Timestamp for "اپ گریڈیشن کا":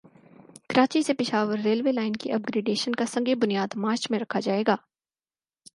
2.31-3.05